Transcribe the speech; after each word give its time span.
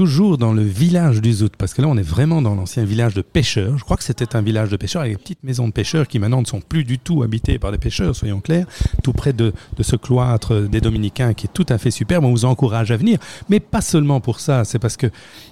toujours 0.00 0.38
dans 0.38 0.54
le 0.54 0.62
village 0.62 1.20
du 1.20 1.30
Zout, 1.30 1.52
parce 1.58 1.74
que 1.74 1.82
là, 1.82 1.88
on 1.88 1.98
est 1.98 2.02
vraiment 2.02 2.40
dans 2.40 2.54
l'ancien 2.54 2.84
village 2.84 3.12
de 3.12 3.20
pêcheurs. 3.20 3.76
Je 3.76 3.84
crois 3.84 3.98
que 3.98 4.02
c'était 4.02 4.34
un 4.34 4.40
village 4.40 4.70
de 4.70 4.78
pêcheurs 4.78 5.02
avec 5.02 5.12
des 5.12 5.22
petites 5.22 5.44
maisons 5.44 5.68
de 5.68 5.74
pêcheurs 5.74 6.08
qui 6.08 6.18
maintenant 6.18 6.40
ne 6.40 6.46
sont 6.46 6.62
plus 6.62 6.84
du 6.84 6.98
tout 6.98 7.22
habitées 7.22 7.58
par 7.58 7.70
des 7.70 7.76
pêcheurs, 7.76 8.16
soyons 8.16 8.40
clairs, 8.40 8.66
tout 9.02 9.12
près 9.12 9.34
de, 9.34 9.52
ce 9.78 9.96
cloître 9.96 10.54
des 10.54 10.80
Dominicains 10.80 11.34
qui 11.34 11.48
est 11.48 11.50
tout 11.52 11.66
à 11.68 11.76
fait 11.76 11.90
superbe. 11.90 12.24
On 12.24 12.30
vous 12.30 12.46
encourage 12.46 12.90
à 12.90 12.96
venir, 12.96 13.18
mais 13.50 13.60
pas 13.60 13.82
seulement 13.82 14.20
pour 14.20 14.40
ça, 14.40 14.64
c'est 14.64 14.78
parce 14.78 14.96
que 14.96 15.08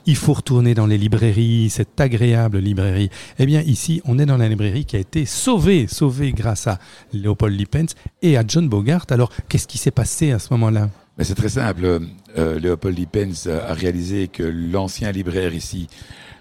il 0.06 0.16
faut 0.16 0.32
retourner 0.32 0.72
dans 0.72 0.86
les 0.86 0.96
librairies, 0.96 1.68
cette 1.68 2.00
agréable 2.00 2.56
librairie. 2.56 3.10
Eh 3.38 3.44
bien, 3.44 3.60
ici, 3.60 4.00
on 4.06 4.18
est 4.18 4.24
dans 4.24 4.38
la 4.38 4.48
librairie 4.48 4.86
qui 4.86 4.96
a 4.96 4.98
été 4.98 5.26
sauvée, 5.26 5.86
sauvée 5.88 6.32
grâce 6.32 6.68
à 6.68 6.78
Léopold 7.12 7.54
Lippens 7.54 7.94
et 8.22 8.38
à 8.38 8.44
John 8.48 8.66
Bogart. 8.66 9.04
Alors, 9.10 9.30
qu'est-ce 9.50 9.68
qui 9.68 9.76
s'est 9.76 9.90
passé 9.90 10.32
à 10.32 10.38
ce 10.38 10.54
moment-là? 10.54 10.88
Mais 11.18 11.24
c'est 11.24 11.34
très 11.34 11.48
simple. 11.48 12.00
Euh, 12.36 12.60
Léopold 12.60 12.96
Lippens 12.96 13.48
a 13.48 13.74
réalisé 13.74 14.28
que 14.28 14.44
l'ancien 14.44 15.10
libraire 15.10 15.52
ici 15.52 15.88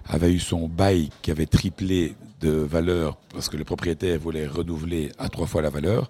avait 0.06 0.32
eu 0.32 0.40
son 0.40 0.68
bail 0.68 1.10
qui 1.24 1.32
avait 1.32 1.48
triplé 1.48 2.16
de 2.42 2.50
valeur 2.50 3.18
parce 3.34 3.50
que 3.50 3.58
le 3.58 3.64
propriétaire 3.64 4.20
voulait 4.20 4.46
renouveler 4.46 5.12
à 5.18 5.30
trois 5.30 5.48
fois 5.48 5.62
la 5.62 5.72
valeur. 5.72 6.10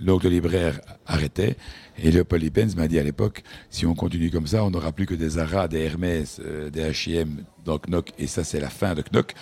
Donc 0.00 0.24
le 0.24 0.30
libraire 0.30 0.80
arrêtait 1.06 1.56
et 1.98 2.10
Léopold 2.10 2.42
Lippens 2.42 2.76
m'a 2.76 2.86
dit 2.86 2.98
à 2.98 3.02
l'époque, 3.02 3.42
si 3.70 3.86
on 3.86 3.94
continue 3.94 4.30
comme 4.30 4.46
ça, 4.46 4.62
on 4.64 4.70
n'aura 4.70 4.92
plus 4.92 5.06
que 5.06 5.14
des 5.14 5.30
Zara, 5.30 5.68
des 5.68 5.80
Hermès, 5.80 6.40
euh, 6.44 6.70
des 6.70 6.82
H&M 6.82 7.44
dans 7.64 7.78
Knock 7.78 8.12
et 8.18 8.26
ça 8.26 8.44
c'est 8.44 8.60
la 8.60 8.70
fin 8.70 8.94
de 8.94 9.02
Knock. 9.02 9.34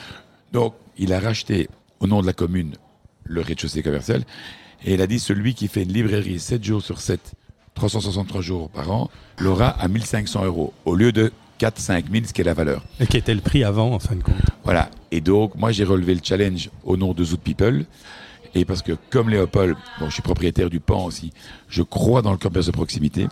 Donc 0.53 0.75
il 0.97 1.13
a 1.13 1.21
racheté 1.21 1.69
au 2.01 2.07
nom 2.07 2.23
de 2.23 2.27
la 2.27 2.33
commune 2.33 2.77
le 3.25 3.41
rez-de-chaussée 3.41 3.83
commercial 3.83 4.23
et 4.85 4.95
il 4.95 5.03
a 5.03 5.07
dit 5.07 5.19
celui 5.19 5.55
qui 5.55 5.67
fait 5.69 5.83
une 5.83 5.93
librairie 5.93 6.39
7 6.39 6.63
jours 6.63 6.83
sur 6.83 7.01
7, 7.01 7.35
363 7.75 8.41
jours 8.41 8.71
par 8.71 8.91
an, 8.91 9.11
l'aura 9.39 9.69
à 9.69 9.89
1500 9.89 10.45
euros 10.45 10.73
au 10.85 10.95
lieu 10.95 11.13
de 11.13 11.33
4 11.59 11.79
5 11.79 12.05
000, 12.11 12.25
ce 12.27 12.33
qui 12.33 12.41
est 12.41 12.45
la 12.45 12.55
valeur. 12.55 12.85
Et 13.01 13.07
qui 13.07 13.17
était 13.17 13.35
le 13.35 13.41
prix 13.41 13.65
avant, 13.65 13.93
en 13.93 13.99
fin 13.99 14.17
de 14.17 14.23
compte. 14.23 14.35
Voilà. 14.65 14.91
Et 15.11 15.21
donc, 15.21 15.55
moi, 15.55 15.73
j'ai 15.73 15.85
relevé 15.85 16.15
le 16.15 16.21
challenge 16.23 16.71
au 16.85 16.97
nom 16.97 17.13
de 17.13 17.25
Zoot 17.25 17.41
People. 17.41 17.85
Et 18.57 18.65
parce 18.65 18.83
que, 18.83 18.93
comme 19.11 19.31
Léopold, 19.31 19.77
bon, 19.99 20.07
je 20.07 20.15
suis 20.15 20.23
propriétaire 20.23 20.71
du 20.71 20.79
PAN 20.79 21.05
aussi, 21.05 21.33
je 21.69 21.83
crois 21.83 22.23
dans 22.23 22.33
le 22.33 22.39
commerce 22.39 22.67
de 22.67 22.73
proximité. 22.73 23.27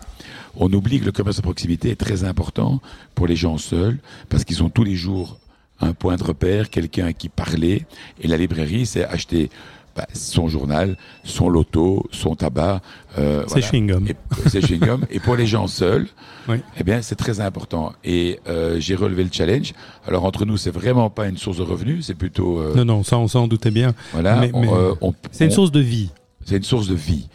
On 0.55 0.71
oublie 0.73 0.99
que 0.99 1.05
le 1.05 1.11
commerce 1.11 1.37
de 1.37 1.41
proximité 1.41 1.91
est 1.91 1.99
très 1.99 2.23
important 2.25 2.81
pour 3.15 3.27
les 3.27 3.35
gens 3.35 3.57
seuls, 3.57 3.99
parce 4.29 4.43
qu'ils 4.43 4.63
ont 4.63 4.69
tous 4.69 4.83
les 4.83 4.95
jours 4.95 5.39
un 5.79 5.93
point 5.93 6.17
de 6.17 6.23
repère, 6.23 6.69
quelqu'un 6.69 7.05
à 7.07 7.13
qui 7.13 7.29
parler. 7.29 7.85
Et 8.21 8.27
la 8.27 8.37
librairie, 8.37 8.85
c'est 8.85 9.05
acheter 9.05 9.49
bah, 9.95 10.07
son 10.13 10.47
journal, 10.47 10.97
son 11.23 11.49
loto, 11.49 12.05
son 12.11 12.35
tabac. 12.35 12.81
Euh, 13.19 13.43
c'est 13.47 13.59
chewing-gum. 13.61 14.07
C'est 14.47 14.59
chewing-gum. 14.61 15.01
et 15.11 15.19
pour 15.19 15.35
les 15.35 15.45
gens 15.45 15.67
seuls, 15.67 16.07
Oui. 16.49 16.57
eh 16.77 16.83
bien, 16.83 17.01
c'est 17.01 17.15
très 17.15 17.39
important. 17.39 17.93
Et 18.03 18.39
euh, 18.47 18.79
j'ai 18.79 18.95
relevé 18.95 19.23
le 19.23 19.29
challenge. 19.31 19.73
Alors 20.07 20.25
entre 20.25 20.45
nous, 20.45 20.57
c'est 20.57 20.71
vraiment 20.71 21.09
pas 21.09 21.27
une 21.27 21.37
source 21.37 21.57
de 21.57 21.63
revenus, 21.63 22.05
c'est 22.07 22.15
plutôt 22.15 22.59
euh, 22.59 22.73
Non, 22.75 22.85
non, 22.85 23.03
ça, 23.03 23.17
on 23.19 23.27
s'en 23.27 23.47
doutait 23.47 23.71
bien. 23.71 23.93
voilà. 24.13 24.35
mais- 24.37 24.51
mais 24.53 24.67
euh, 24.67 24.93
C'est 25.31 25.45
une 25.45 25.51
source 25.51 25.71
de 25.71 25.79
vie. 25.79 26.09
c'est 26.45 26.57
une 26.57 26.63
source 26.63 26.87
de 26.87 26.95
vie. 26.95 27.27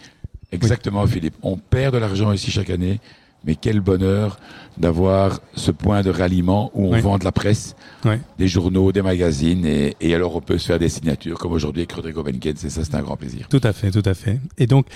Exactement, 0.51 1.07
Philippe. 1.07 1.35
On 1.43 1.57
perd 1.57 1.95
de 1.95 1.99
l'argent 1.99 2.33
ici 2.33 2.51
chaque 2.51 2.71
année, 2.71 3.01
mais 3.45 3.55
quel 3.55 3.81
bonheur 3.81 4.39
d'avoir 4.77 5.41
ce 5.55 5.71
point 5.71 6.03
de 6.03 6.11
ralliement 6.11 6.71
où 6.75 6.87
on 6.89 6.93
Oui. 6.93 7.01
vend 7.01 7.19
de 7.19 7.25
la 7.25 7.33
presse, 7.33 7.75
Oui. 8.05 8.15
des 8.39 8.49
journaux, 8.49 8.93
des 8.93 9.03
magazines, 9.03 9.65
et, 9.67 9.97
et 10.01 10.15
alors 10.15 10.37
on 10.37 10.41
peut 10.41 10.59
se 10.59 10.67
faire 10.67 10.79
des 10.79 10.89
signatures, 10.89 11.39
comme 11.39 11.53
aujourd'hui 11.53 11.83
avec 11.83 11.93
Rodrigo 11.93 12.23
Benkens, 12.23 12.65
et 12.65 12.71
ça, 12.71 12.85
c'est 12.85 12.95
un 12.95 13.03
grand 13.03 13.17
plaisir. 13.17 13.47
Tout 13.49 13.61
à 13.63 13.73
fait, 13.73 13.91
tout 13.91 14.03
à 14.05 14.15
fait. 14.15 14.41
Et 14.59 14.67
donc, 14.67 14.87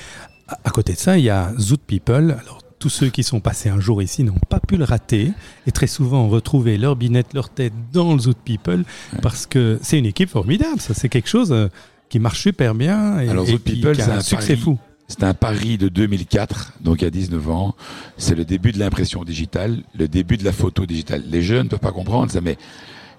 à 0.64 0.70
côté 0.70 0.92
de 0.92 0.98
ça, 0.98 1.18
il 1.18 1.24
y 1.24 1.30
a 1.30 1.52
Zoot 1.58 1.80
People. 1.86 2.36
Alors, 2.40 2.58
tous 2.78 2.88
ceux 2.90 3.10
qui 3.10 3.22
sont 3.22 3.38
passés 3.40 3.68
un 3.68 3.78
jour 3.78 4.02
ici 4.02 4.24
n'ont 4.24 4.34
pas 4.48 4.58
pu 4.58 4.76
le 4.76 4.82
rater 4.84 5.30
et 5.68 5.70
très 5.70 5.86
souvent 5.86 6.24
ont 6.24 6.28
retrouvé 6.28 6.78
leur 6.78 6.96
binette, 6.96 7.32
leur 7.32 7.48
tête 7.48 7.72
dans 7.92 8.12
le 8.12 8.18
Zoot 8.18 8.36
People 8.44 8.84
parce 9.22 9.46
que 9.46 9.78
c'est 9.82 9.98
une 10.00 10.06
équipe 10.06 10.28
formidable. 10.28 10.80
Ça, 10.80 10.92
c'est 10.92 11.08
quelque 11.08 11.28
chose 11.28 11.52
euh, 11.52 11.68
qui 12.08 12.18
marche 12.18 12.42
super 12.42 12.74
bien 12.74 13.20
et, 13.20 13.28
Alors, 13.28 13.44
et 13.48 13.52
Zoot 13.52 13.62
People, 13.62 13.94
c'est 13.94 14.02
un 14.10 14.20
succès 14.20 14.56
fou. 14.56 14.78
C'est 15.12 15.24
un 15.24 15.34
pari 15.34 15.76
de 15.76 15.88
2004, 15.90 16.72
donc 16.80 17.02
il 17.02 17.04
y 17.04 17.06
a 17.06 17.10
19 17.10 17.50
ans. 17.50 17.74
C'est 18.16 18.34
le 18.34 18.46
début 18.46 18.72
de 18.72 18.78
l'impression 18.78 19.24
digitale, 19.24 19.82
le 19.94 20.08
début 20.08 20.38
de 20.38 20.44
la 20.44 20.52
photo 20.52 20.86
digitale. 20.86 21.22
Les 21.28 21.42
jeunes 21.42 21.64
ne 21.64 21.68
peuvent 21.68 21.80
pas 21.80 21.92
comprendre 21.92 22.32
ça, 22.32 22.40
mais 22.40 22.56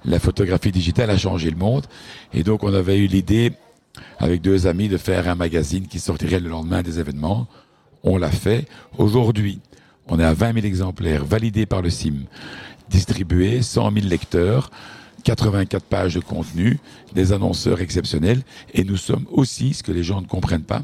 la 0.03 0.20
photographie 0.20 0.72
digitale 0.72 1.12
a 1.12 1.20
changé 1.20 1.52
le 1.52 1.56
monde. 1.56 1.86
Et 2.34 2.42
donc 2.42 2.64
on 2.64 2.74
avait 2.74 2.98
eu 2.98 3.06
l'idée, 3.06 3.53
avec 4.18 4.42
deux 4.42 4.66
amis, 4.66 4.90
de 4.90 4.98
faire 4.98 5.30
un 5.30 5.36
magazine 5.36 5.86
qui 5.86 6.00
sortirait 6.00 6.40
le 6.40 6.50
lendemain 6.50 6.82
des 6.82 7.00
événements. 7.00 7.46
On 8.02 8.18
l'a 8.18 8.32
fait. 8.32 8.68
Aujourd'hui, 8.98 9.59
on 10.08 10.20
est 10.20 10.26
à 10.26 10.34
20 10.34 10.53
000 10.56 10.66
exemplaires 10.66 11.24
validés 11.24 11.68
par 11.68 11.84
le 11.84 11.92
CIM, 11.92 12.24
distribués, 12.90 13.62
100 13.62 13.92
000 13.94 14.08
lecteurs. 14.08 14.72
84 15.26 15.86
pages 15.86 16.16
de 16.16 16.22
contenu, 16.22 16.80
des 17.14 17.32
annonceurs 17.32 17.80
exceptionnels, 17.80 18.42
et 18.74 18.84
nous 18.84 18.98
sommes 18.98 19.26
aussi, 19.32 19.74
ce 19.74 19.82
que 19.82 19.94
les 19.94 20.03
gens 20.03 20.20
ne 20.20 20.28
comprennent 20.28 20.66
pas, 20.66 20.84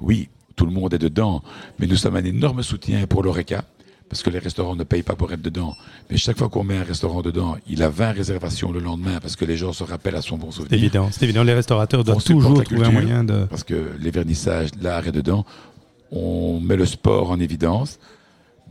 oui, 0.00 0.28
tout 0.56 0.66
le 0.66 0.72
monde 0.72 0.94
est 0.94 0.98
dedans, 0.98 1.42
mais 1.78 1.86
nous 1.86 1.96
sommes 1.96 2.16
un 2.16 2.24
énorme 2.24 2.62
soutien 2.62 3.06
pour 3.06 3.22
l'ORECA, 3.22 3.64
parce 4.08 4.22
que 4.22 4.30
les 4.30 4.38
restaurants 4.38 4.76
ne 4.76 4.84
payent 4.84 5.02
pas 5.02 5.16
pour 5.16 5.32
être 5.32 5.42
dedans. 5.42 5.72
Mais 6.10 6.16
chaque 6.16 6.38
fois 6.38 6.48
qu'on 6.48 6.62
met 6.62 6.76
un 6.76 6.84
restaurant 6.84 7.22
dedans, 7.22 7.56
il 7.68 7.82
a 7.82 7.88
20 7.88 8.12
réservations 8.12 8.70
le 8.70 8.80
lendemain, 8.80 9.18
parce 9.20 9.34
que 9.34 9.44
les 9.44 9.56
gens 9.56 9.72
se 9.72 9.82
rappellent 9.82 10.16
à 10.16 10.22
son 10.22 10.36
bon 10.36 10.50
C'est 10.50 10.58
souvenir. 10.58 10.78
évident. 10.78 11.08
C'est 11.10 11.24
évident. 11.24 11.42
Les 11.42 11.54
restaurateurs 11.54 12.04
doivent 12.04 12.22
toujours 12.22 12.62
trouver 12.62 12.84
un 12.86 12.90
moyen 12.90 13.24
de. 13.24 13.44
Parce 13.46 13.64
que 13.64 13.90
les 13.98 14.10
vernissages, 14.10 14.68
l'art 14.80 15.06
est 15.08 15.12
dedans. 15.12 15.44
On 16.12 16.60
met 16.60 16.76
le 16.76 16.86
sport 16.86 17.30
en 17.30 17.40
évidence. 17.40 17.98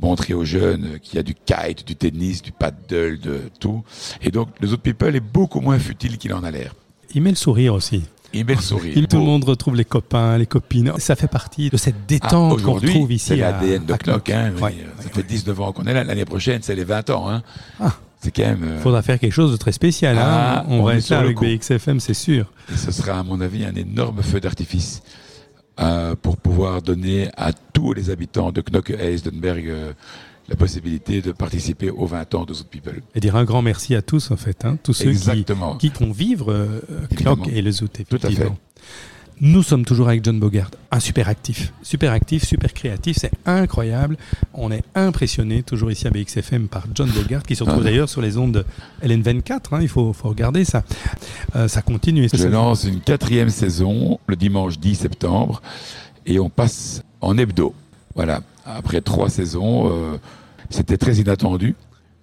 Montrer 0.02 0.34
aux 0.34 0.46
jeunes 0.46 1.00
qu'il 1.02 1.16
y 1.16 1.20
a 1.20 1.24
du 1.24 1.36
kite, 1.36 1.86
du 1.86 1.96
tennis, 1.96 2.42
du 2.42 2.52
paddle, 2.52 3.20
de 3.20 3.42
tout. 3.60 3.84
Et 4.22 4.32
donc, 4.32 4.50
les 4.60 4.74
autres 4.74 4.82
people 4.82 5.16
est 5.16 5.20
beaucoup 5.20 5.60
moins 5.62 5.78
futile 5.78 6.18
qu'il 6.18 6.34
en 6.34 6.44
a 6.44 6.50
l'air. 6.52 6.74
Il 7.14 7.22
met 7.22 7.30
le 7.30 7.36
sourire 7.36 7.74
aussi. 7.76 8.04
Il 8.34 8.46
met 8.46 8.56
le 8.56 8.62
sourire. 8.62 8.96
Tout 9.10 9.18
le 9.18 9.24
monde 9.24 9.44
retrouve 9.44 9.76
les 9.76 9.86
copains, 9.86 10.38
les 10.38 10.46
copines. 10.48 10.92
Ça 10.98 11.16
fait 11.16 11.28
partie 11.28 11.70
de 11.70 11.78
cette 11.78 11.96
Ah, 12.00 12.06
détente 12.08 12.62
qu'on 12.64 12.74
retrouve 12.74 13.12
ici. 13.12 13.28
C'est 13.28 13.36
l'ADN 13.38 13.86
de 13.86 13.94
Knock. 13.94 14.30
Hein, 14.30 14.52
Ouais, 14.56 14.60
ça 14.62 15.06
ouais, 15.06 15.12
fait 15.14 15.24
19 15.24 15.62
ans 15.62 15.72
qu'on 15.72 15.84
est 15.86 15.94
là. 15.94 16.04
L'année 16.04 16.26
prochaine, 16.26 16.60
c'est 16.64 16.76
les 16.76 16.84
20 16.84 17.10
ans. 17.12 17.30
Hein. 17.30 17.44
Ah. 17.80 17.94
C'est 18.22 18.32
quand 18.32 18.44
même. 18.44 18.64
euh, 18.64 18.80
faudra 18.80 19.02
faire 19.02 19.20
quelque 19.20 19.34
chose 19.34 19.52
de 19.52 19.58
très 19.58 19.72
spécial. 19.74 20.18
hein. 20.18 20.24
Ah, 20.26 20.66
on, 20.70 20.80
on 20.80 20.84
va 20.84 20.96
être 20.96 21.10
là 21.10 21.20
avec 21.20 21.36
coup. 21.38 21.46
BXFM, 21.46 22.00
c'est 22.00 22.14
sûr. 22.14 22.52
Et 22.74 22.78
ce 22.78 22.92
sera, 22.92 23.20
à 23.20 23.24
mon 23.24 23.42
avis, 23.42 23.66
un 23.66 23.76
énorme 23.76 24.24
feu 24.24 24.40
d'artifice 24.40 25.04
euh, 25.80 26.16
pour 26.22 26.38
pouvoir 26.38 26.82
donner 26.82 27.28
à 27.36 27.52
tous 27.52 27.94
les 27.94 28.10
habitants 28.10 28.52
de 28.52 28.62
Knokke 28.62 28.92
Heisenberg 28.92 29.68
euh, 29.68 29.94
la 30.54 30.58
possibilité 30.58 31.22
de 31.22 31.32
participer 31.32 31.90
aux 31.90 32.06
20 32.06 32.36
ans 32.36 32.46
de 32.46 32.54
Zoot 32.54 32.68
People. 32.68 33.02
Et 33.16 33.20
dire 33.20 33.36
un 33.36 33.44
grand 33.44 33.62
merci 33.64 33.96
à 33.96 34.02
tous, 34.04 34.30
en 34.30 34.38
fait. 34.38 34.66
Hein, 34.66 34.78
tous 34.84 34.94
ceux 34.94 35.06
qui, 35.06 35.10
Exactement. 35.12 35.76
qui 35.78 35.90
font 35.90 36.12
vivre 36.12 36.52
euh. 36.52 36.80
Knock 37.24 37.48
et 37.48 37.62
le 37.64 37.72
Zoot, 37.72 38.02
Tout 38.08 38.20
à 38.22 38.30
fait. 38.30 38.52
Nous 39.42 39.64
sommes 39.64 39.84
toujours 39.84 40.10
avec 40.10 40.24
John 40.24 40.40
Bogart, 40.40 40.70
un 40.92 41.00
super 41.00 41.28
actif, 41.28 41.74
super 41.82 42.12
actif, 42.12 42.46
super 42.46 42.72
créatif, 42.72 43.18
c'est 43.20 43.32
incroyable. 43.48 44.16
On 44.54 44.72
est 44.72 44.84
impressionné 44.94 45.64
toujours 45.64 45.90
ici 45.92 46.06
à 46.06 46.12
BXFM 46.12 46.68
par 46.68 46.86
John 46.94 47.10
Bogart, 47.10 47.42
qui 47.42 47.56
se 47.56 47.64
retrouve 47.64 47.82
Ah. 47.82 47.86
d'ailleurs 47.86 48.10
sur 48.10 48.22
les 48.22 48.38
ondes 48.38 48.52
de 48.54 48.66
LN24. 49.04 49.74
hein, 49.74 49.80
il 49.82 49.88
faut, 49.90 50.14
faut 50.14 50.30
regarder 50.30 50.64
ça. 50.66 50.84
Euh, 51.56 51.68
ça 51.68 51.82
continue. 51.82 52.30
Je 52.32 52.48
lance 52.48 52.84
une 52.84 53.02
quatrième 53.02 53.50
saison 53.50 54.20
le 54.28 54.36
dimanche 54.36 54.78
10 54.80 54.96
septembre 54.96 55.64
et 56.28 56.40
on 56.40 56.50
passe 56.52 57.02
en 57.20 57.36
hebdo. 57.36 57.74
Voilà. 58.14 58.42
Après 58.66 59.02
trois 59.02 59.30
saisons, 59.30 59.90
euh, 59.92 60.18
c'était 60.74 60.98
très 60.98 61.16
inattendu. 61.16 61.76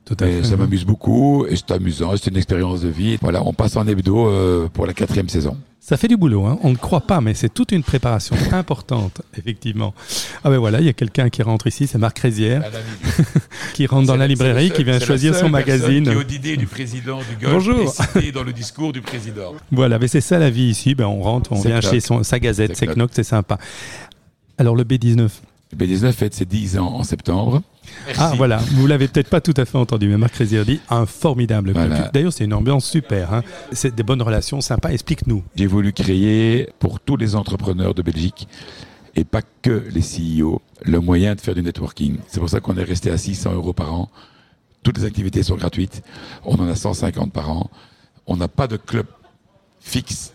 Tout 0.05 0.17
à 0.21 0.27
fait. 0.27 0.45
ça 0.45 0.57
m'amuse 0.57 0.85
beaucoup 0.85 1.47
et 1.47 1.55
c'est 1.57 1.71
amusant, 1.71 2.13
c'est 2.17 2.31
une 2.31 2.37
expérience 2.37 2.81
de 2.81 2.89
vie. 2.89 3.19
Voilà, 3.21 3.45
on 3.45 3.53
passe 3.53 3.77
en 3.77 3.87
hebdo 3.87 4.29
euh, 4.29 4.69
pour 4.69 4.87
la 4.87 4.93
quatrième 4.93 5.29
saison. 5.29 5.57
Ça 5.79 5.97
fait 5.97 6.09
du 6.09 6.17
boulot, 6.17 6.45
hein. 6.47 6.59
on 6.63 6.71
ne 6.71 6.77
croit 6.77 7.03
pas, 7.03 7.21
mais 7.21 7.33
c'est 7.33 7.49
toute 7.49 7.71
une 7.71 7.83
préparation 7.83 8.37
importante, 8.53 9.23
effectivement. 9.39 9.95
Ah 10.43 10.51
ben 10.51 10.59
voilà, 10.59 10.81
il 10.81 10.87
y 10.87 10.89
a 10.89 10.93
quelqu'un 10.93 11.31
qui 11.31 11.43
rentre 11.43 11.69
ici, 11.69 11.87
c'est 11.87 11.99
Marc 11.99 12.19
Rézière, 12.19 12.65
qui 13.75 13.87
rentre 13.87 14.07
dans 14.07 14.17
la 14.17 14.27
librairie, 14.27 14.71
qui 14.71 14.85
vient 14.85 14.99
choisir 14.99 15.35
son 15.35 15.49
magazine. 15.49 16.05
Qui 16.27 16.51
est 16.51 16.57
du 16.57 16.67
président 16.67 17.19
du 17.19 17.37
Golfe 17.41 17.53
Bonjour. 17.53 17.95
cité 17.95 18.33
dans 18.33 18.43
le 18.43 18.53
discours 18.53 18.93
du 18.93 19.01
président. 19.01 19.55
Voilà, 19.71 19.99
mais 19.99 20.09
c'est 20.09 20.21
ça 20.21 20.39
la 20.39 20.51
vie 20.51 20.65
ici. 20.65 20.95
Ben, 20.95 21.07
on 21.07 21.23
rentre, 21.23 21.53
on 21.53 21.61
vient 21.61 21.81
Knock. 21.81 21.91
chez 21.91 22.01
son, 22.01 22.23
sa 22.25 22.39
gazette, 22.39 22.77
c'est 22.77 22.95
Knock, 22.95 23.11
c'est 23.13 23.23
sympa. 23.23 23.59
Alors 24.59 24.75
le 24.75 24.85
B19. 24.85 25.29
Le 25.73 25.79
B19 25.79 26.13
fête 26.13 26.35
ses 26.35 26.47
10 26.47 26.79
ans 26.79 26.95
en 26.95 27.03
septembre. 27.05 27.63
Ah 28.19 28.33
voilà, 28.37 28.57
vous 28.57 28.87
l'avez 28.87 29.09
peut-être 29.09 29.29
pas 29.29 29.41
tout 29.41 29.55
à 29.57 29.65
fait 29.65 29.79
entendu, 29.79 30.09
mais 30.09 30.17
Marc 30.17 30.35
Rézière 30.35 30.65
dit 30.65 30.81
un 30.91 31.07
formidable 31.07 31.73
Voilà. 31.73 32.11
D'ailleurs, 32.13 32.33
c'est 32.33 32.45
une 32.45 32.55
ambiance 32.55 32.89
super. 32.89 33.33
Hein. 33.33 33.43
C'est 33.73 33.95
des 33.95 34.03
bonnes 34.03 34.23
relations, 34.23 34.61
sympa. 34.61 34.93
Explique-nous. 34.93 35.45
J'ai 35.55 35.67
voulu 35.67 35.93
créer 35.93 36.69
pour 36.79 36.99
tous 36.99 37.17
les 37.17 37.37
entrepreneurs 37.37 37.95
de 37.95 38.03
Belgique 38.03 38.49
et 39.15 39.25
pas 39.25 39.43
que 39.63 39.85
les 39.91 40.01
CEO 40.03 40.61
le 40.83 41.01
moyen 41.01 41.35
de 41.35 41.41
faire 41.41 41.55
du 41.55 41.63
networking. 41.63 42.19
C'est 42.27 42.41
pour 42.41 42.49
ça 42.49 42.61
qu'on 42.61 42.77
est 42.77 42.85
resté 42.85 43.11
à 43.11 43.19
600 43.19 43.55
euros 43.55 43.73
par 43.73 43.93
an. 43.93 44.09
Toutes 44.83 44.99
les 44.99 45.05
activités 45.05 45.43
sont 45.43 45.57
gratuites. 45.57 46.03
On 46.45 46.55
en 46.57 46.69
a 46.69 46.75
150 46.75 47.33
par 47.33 47.51
an. 47.51 47.71
On 48.27 48.37
n'a 48.37 48.49
pas 48.49 48.67
de 48.67 48.77
club 48.77 49.07
fixe. 49.81 50.33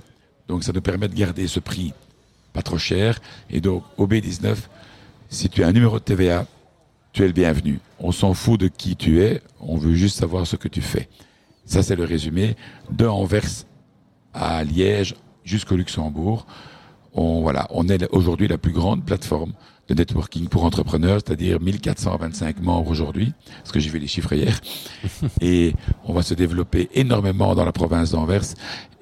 Donc 0.47 0.63
ça 0.63 0.71
nous 0.71 0.81
permet 0.81 1.07
de 1.07 1.15
garder 1.15 1.47
ce 1.47 1.59
prix 1.59 1.93
pas 2.55 2.63
trop 2.63 2.77
cher. 2.77 3.19
Et 3.51 3.61
donc 3.61 3.83
au 3.97 4.07
B19, 4.07 4.55
si 5.29 5.49
tu 5.49 5.63
as 5.63 5.67
un 5.67 5.71
numéro 5.71 5.99
de 5.99 6.03
TVA, 6.03 6.45
tu 7.11 7.23
es 7.23 7.27
le 7.27 7.33
bienvenu. 7.33 7.79
On 7.99 8.11
s'en 8.11 8.33
fout 8.33 8.59
de 8.59 8.67
qui 8.67 8.95
tu 8.95 9.21
es, 9.21 9.41
on 9.59 9.77
veut 9.77 9.93
juste 9.93 10.17
savoir 10.17 10.45
ce 10.45 10.55
que 10.55 10.67
tu 10.67 10.81
fais. 10.81 11.09
Ça, 11.65 11.81
c'est 11.81 11.95
le 11.95 12.03
résumé 12.03 12.55
de 12.91 13.05
Anvers 13.05 13.65
à 14.33 14.63
Liège 14.63 15.15
jusqu'au 15.43 15.75
Luxembourg. 15.75 16.45
On, 17.13 17.41
voilà, 17.41 17.67
on 17.69 17.87
est 17.87 18.07
aujourd'hui 18.11 18.47
la 18.47 18.57
plus 18.57 18.73
grande 18.73 19.05
plateforme 19.05 19.53
de 19.87 19.93
networking 19.93 20.47
pour 20.47 20.65
entrepreneurs, 20.65 21.21
c'est-à-dire 21.25 21.61
1425 21.61 22.61
membres 22.61 22.89
aujourd'hui, 22.89 23.33
parce 23.59 23.71
que 23.71 23.79
j'ai 23.79 23.89
vu 23.89 23.99
les 23.99 24.07
chiffres 24.07 24.33
hier. 24.33 24.59
et 25.41 25.73
on 26.05 26.13
va 26.13 26.23
se 26.23 26.33
développer 26.33 26.89
énormément 26.93 27.55
dans 27.55 27.65
la 27.65 27.71
province 27.71 28.11
d'Anvers 28.11 28.45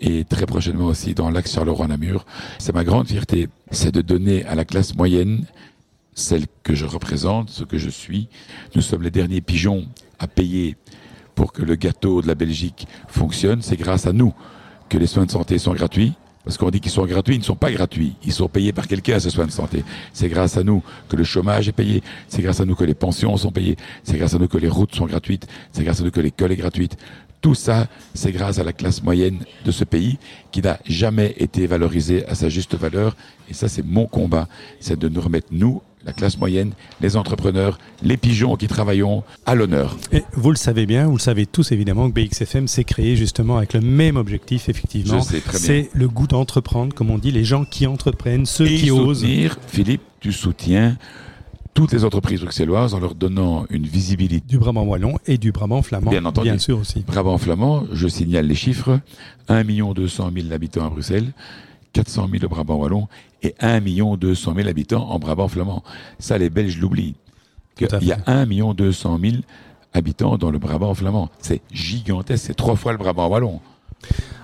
et 0.02 0.26
très 0.26 0.46
prochainement 0.46 0.86
aussi 0.86 1.14
dans 1.14 1.30
l'axe 1.30 1.54
Charleroi-Namur. 1.54 2.26
C'est 2.60 2.74
ma 2.74 2.84
grande 2.84 3.08
fierté, 3.08 3.48
c'est 3.72 3.94
de 3.94 4.02
donner 4.02 4.46
à 4.46 4.56
la 4.56 4.66
classe 4.66 4.96
moyenne 4.96 5.46
celle 6.16 6.46
que 6.64 6.76
je 6.76 6.86
représente, 6.86 7.50
ce 7.50 7.64
que 7.64 7.78
je 7.78 7.90
suis. 7.90 8.30
Nous 8.76 8.82
sommes 8.82 9.04
les 9.04 9.12
derniers 9.12 9.42
pigeons 9.42 9.88
à 10.20 10.28
payer 10.28 10.78
pour 11.36 11.54
que 11.54 11.62
le 11.62 11.76
gâteau 11.76 12.22
de 12.22 12.28
la 12.28 12.36
Belgique 12.36 12.88
fonctionne. 13.08 13.62
C'est 13.62 13.78
grâce 13.78 14.06
à 14.06 14.14
nous 14.14 14.34
que 14.90 14.98
les 14.98 15.08
soins 15.08 15.26
de 15.26 15.32
santé 15.32 15.58
sont 15.58 15.74
gratuits. 15.74 16.14
Parce 16.44 16.58
qu'on 16.58 16.70
dit 16.70 16.82
qu'ils 16.82 16.92
sont 16.92 17.06
gratuits, 17.06 17.36
ils 17.36 17.40
ne 17.40 17.44
sont 17.44 17.56
pas 17.56 17.72
gratuits. 17.72 18.16
Ils 18.26 18.34
sont 18.34 18.50
payés 18.50 18.74
par 18.74 18.88
quelqu'un, 18.88 19.18
ces 19.18 19.30
soins 19.30 19.46
de 19.46 19.52
santé. 19.52 19.84
C'est 20.12 20.28
grâce 20.28 20.58
à 20.58 20.64
nous 20.64 20.84
que 21.08 21.16
le 21.16 21.24
chômage 21.24 21.70
est 21.70 21.74
payé. 21.74 22.04
C'est 22.28 22.42
grâce 22.42 22.60
à 22.60 22.66
nous 22.66 22.76
que 22.76 22.84
les 22.84 22.94
pensions 22.94 23.36
sont 23.38 23.52
payées. 23.52 23.78
C'est 24.04 24.18
grâce 24.18 24.34
à 24.34 24.40
nous 24.40 24.50
que 24.50 24.58
les 24.58 24.68
routes 24.68 24.94
sont 24.94 25.06
gratuites. 25.06 25.48
C'est 25.72 25.84
grâce 25.84 26.02
à 26.02 26.04
nous 26.04 26.12
que 26.12 26.20
l'école 26.20 26.52
est 26.52 26.58
gratuite. 26.58 26.98
Tout 27.44 27.56
ça, 27.56 27.88
c'est 28.14 28.32
grâce 28.32 28.58
à 28.58 28.64
la 28.64 28.72
classe 28.72 29.04
moyenne 29.04 29.40
de 29.66 29.72
ce 29.72 29.84
pays 29.84 30.18
qui 30.54 30.62
n'a 30.62 30.80
jamais 30.88 31.36
été 31.38 31.68
valorisée 31.68 32.26
à 32.28 32.36
sa 32.36 32.48
juste 32.48 32.76
valeur. 32.76 33.18
Et 33.50 33.54
ça, 33.54 33.68
c'est 33.68 33.86
mon 33.86 34.06
combat. 34.06 34.48
C'est 34.80 34.98
de 34.98 35.10
nous 35.10 35.20
remettre, 35.20 35.48
nous, 35.52 35.82
la 36.06 36.14
classe 36.14 36.38
moyenne, 36.38 36.72
les 37.02 37.18
entrepreneurs, 37.18 37.80
les 38.02 38.16
pigeons 38.16 38.56
qui 38.56 38.68
travaillons 38.68 39.26
à 39.46 39.56
l'honneur. 39.56 39.98
Et 40.14 40.24
vous 40.32 40.52
le 40.52 40.56
savez 40.56 40.86
bien, 40.86 41.08
vous 41.08 41.18
le 41.18 41.22
savez 41.22 41.46
tous 41.46 41.74
évidemment, 41.74 42.10
que 42.10 42.14
BXFM 42.14 42.70
s'est 42.70 42.86
créé 42.86 43.18
justement 43.18 43.58
avec 43.58 43.74
le 43.74 43.82
même 43.82 44.16
objectif, 44.16 44.70
effectivement. 44.70 45.22
C'est 45.22 45.90
le 45.94 46.08
goût 46.08 46.28
d'entreprendre, 46.28 46.96
comme 46.96 47.10
on 47.10 47.18
dit, 47.18 47.32
les 47.32 47.44
gens 47.44 47.66
qui 47.66 47.88
entreprennent, 47.88 48.46
ceux 48.46 48.68
qui 48.68 48.90
osent. 48.90 49.26
Philippe, 49.68 50.02
tu 50.22 50.32
soutiens 50.32 50.98
toutes 51.74 51.92
les 51.92 52.06
entreprises 52.06 52.42
bruxelloises 52.42 52.94
en 52.94 53.00
leur 53.00 53.16
donnant 53.16 53.66
une 53.70 53.86
visibilité. 53.86 54.46
Du 54.48 54.58
Brabant 54.58 54.84
wallon 54.84 55.18
et 55.26 55.38
du 55.38 55.52
Brabant 55.52 55.82
flamand, 55.82 56.12
bien, 56.12 56.26
entendu. 56.26 56.50
bien 56.50 56.58
sûr 56.58 56.80
aussi. 56.80 57.02
Brabant 57.02 57.38
flamand, 57.38 57.86
je 57.92 58.08
signale 58.08 58.48
les 58.48 58.56
chiffres, 58.56 59.00
1 59.48 59.64
200 59.64 60.32
000 60.36 60.52
habitants 60.52 60.86
à 60.86 60.90
Bruxelles, 60.90 61.34
400 61.94 62.30
000 62.32 62.46
au 62.46 62.48
Brabant 62.50 62.76
wallon 62.76 63.08
et 63.42 63.56
1 63.60 63.82
200 64.18 64.54
000 64.56 64.68
habitants 64.68 65.10
en 65.10 65.20
Brabant 65.20 65.48
flamand. 65.48 65.84
Ça, 66.20 66.38
les 66.38 66.50
Belges 66.50 66.78
l'oublient. 66.80 67.16
Il 67.80 68.08
y 68.08 68.12
a 68.12 68.20
1 68.28 68.46
200 68.46 69.20
000 69.22 69.36
habitants 69.94 70.38
dans 70.38 70.52
le 70.52 70.60
Brabant 70.60 70.94
flamand. 70.94 71.30
C'est 71.40 71.62
gigantesque, 71.72 72.46
c'est 72.48 72.54
trois 72.54 72.76
fois 72.76 72.92
le 72.92 72.98
Brabant 72.98 73.28
wallon. 73.28 73.60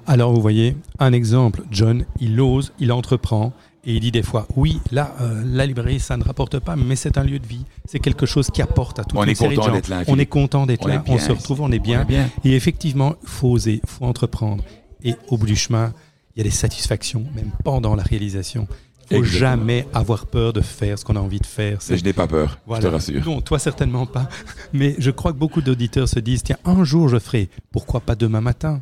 Alors 0.08 0.34
vous 0.34 0.42
voyez, 0.42 0.76
un 1.00 1.14
exemple, 1.14 1.64
John, 1.72 2.06
il 2.20 2.40
ose, 2.40 2.72
il 2.80 2.92
entreprend, 2.92 3.54
et 3.86 3.94
il 3.94 4.00
dit 4.02 4.12
des 4.12 4.24
fois, 4.24 4.48
oui, 4.56 4.80
là, 4.92 5.16
euh, 5.22 5.42
la 5.46 5.66
librairie, 5.66 6.00
ça 6.00 6.18
ne 6.18 6.24
rapporte 6.24 6.60
pas, 6.60 6.76
mais 6.76 6.96
c'est 6.96 7.18
un 7.18 7.24
lieu 7.24 7.40
de 7.40 7.48
vie. 7.48 7.64
C'est 7.86 8.00
quelque 8.00 8.26
chose 8.26 8.50
qui 8.52 8.62
apporte 8.62 9.00
à 9.00 9.04
tout 9.04 9.18
on 9.18 9.24
une 9.24 9.30
est 9.30 9.36
série 9.36 9.56
de 9.56 9.62
gens. 9.62 9.74
Là, 9.90 10.04
on 10.08 10.20
est 10.20 10.26
content 10.26 10.66
d'être 10.66 10.88
là, 10.88 11.04
on 11.08 11.18
se 11.18 11.32
retrouve, 11.32 11.62
on 11.62 11.72
est 11.72 11.80
bien. 11.80 12.06
Et 12.44 12.56
effectivement, 12.56 13.16
il 13.24 13.30
faut 13.30 13.50
oser, 13.50 13.80
il 13.84 13.90
faut 13.90 14.06
entreprendre. 14.06 14.64
Et 15.04 15.16
au 15.30 15.38
bout 15.38 15.46
du 15.46 15.56
chemin, 15.56 15.94
il 16.36 16.40
y 16.40 16.42
a 16.42 16.44
des 16.44 16.56
satisfactions, 16.56 17.24
même 17.34 17.52
pendant 17.64 17.96
la 17.96 18.04
réalisation. 18.04 18.68
Il 19.12 19.18
faut 19.18 19.24
jamais 19.24 19.88
avoir 19.94 20.28
peur 20.28 20.54
de 20.54 20.62
faire 20.62 21.00
ce 21.00 21.06
qu'on 21.06 21.16
a 21.16 21.20
envie 21.20 21.40
de 21.40 21.46
faire. 21.46 21.80
je 21.82 22.04
n'ai 22.04 22.14
pas 22.14 22.28
peur, 22.28 22.60
je 22.70 22.82
te 22.82 22.88
rassure. 22.88 23.26
Non, 23.26 23.42
toi 23.42 23.58
certainement 23.58 24.06
pas. 24.06 24.30
Mais 24.72 24.96
je 25.00 25.10
crois 25.10 25.34
que 25.34 25.38
beaucoup 25.38 25.62
d'auditeurs 25.62 26.08
se 26.08 26.20
disent, 26.20 26.44
tiens, 26.44 26.58
un 26.64 26.84
jour 26.84 27.10
je 27.10 27.18
ferai, 27.18 27.50
pourquoi 27.72 28.02
pas 28.02 28.14
demain 28.16 28.42
matin? 28.42 28.82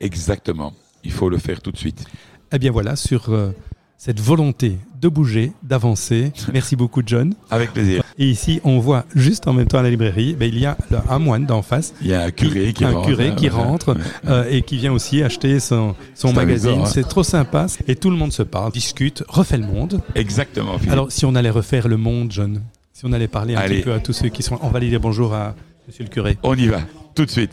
Exactement, 0.00 0.72
il 1.04 1.12
faut 1.12 1.28
le 1.28 1.38
faire 1.38 1.60
tout 1.60 1.72
de 1.72 1.78
suite. 1.78 2.04
Eh 2.52 2.58
bien 2.58 2.70
voilà, 2.70 2.96
sur... 2.96 3.30
Euh, 3.30 3.52
cette 3.98 4.20
volonté 4.20 4.78
de 5.00 5.08
bouger, 5.08 5.52
d'avancer. 5.62 6.32
Merci 6.52 6.76
beaucoup, 6.76 7.02
John. 7.04 7.34
Avec 7.50 7.72
plaisir. 7.72 8.02
Et 8.18 8.28
ici, 8.28 8.60
on 8.64 8.78
voit 8.78 9.04
juste 9.14 9.46
en 9.48 9.52
même 9.52 9.66
temps 9.66 9.78
à 9.78 9.82
la 9.82 9.90
librairie, 9.90 10.34
ben, 10.34 10.48
il 10.48 10.58
y 10.58 10.66
a 10.66 10.76
un 11.08 11.18
moine 11.18 11.46
d'en 11.46 11.62
face. 11.62 11.94
Il 12.00 12.08
y 12.08 12.14
a 12.14 12.22
un 12.22 12.30
curé 12.30 12.72
qui, 12.72 12.84
un 12.84 12.92
rentre. 12.92 13.08
Curé 13.08 13.34
qui 13.34 13.48
rentre 13.48 13.96
euh, 14.26 14.44
et 14.50 14.62
qui 14.62 14.76
vient 14.76 14.92
aussi 14.92 15.22
acheter 15.22 15.60
son, 15.60 15.94
son 16.14 16.32
magazine. 16.32 16.82
Hein. 16.82 16.86
C'est 16.86 17.08
trop 17.08 17.22
sympa. 17.22 17.66
Et 17.88 17.96
tout 17.96 18.10
le 18.10 18.16
monde 18.16 18.32
se 18.32 18.42
parle, 18.42 18.72
discute, 18.72 19.22
refait 19.28 19.58
le 19.58 19.66
monde. 19.66 20.00
Exactement. 20.14 20.76
Alors, 20.90 21.10
si 21.10 21.24
on 21.24 21.34
allait 21.34 21.50
refaire 21.50 21.88
le 21.88 21.96
monde, 21.96 22.32
John, 22.32 22.62
si 22.92 23.04
on 23.04 23.12
allait 23.12 23.28
parler 23.28 23.54
un 23.54 23.62
petit 23.62 23.82
peu 23.82 23.92
à 23.92 24.00
tous 24.00 24.12
ceux 24.12 24.28
qui 24.28 24.42
sont. 24.42 24.58
On 24.62 24.68
va 24.68 24.78
aller 24.78 24.88
dire 24.88 25.00
bonjour 25.00 25.34
à 25.34 25.54
monsieur 25.86 26.04
le 26.04 26.10
curé. 26.10 26.38
On 26.42 26.54
y 26.54 26.68
va, 26.68 26.80
tout 27.14 27.24
de 27.24 27.30
suite. 27.30 27.52